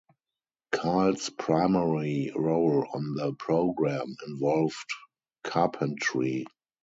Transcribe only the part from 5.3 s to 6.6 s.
carpentry.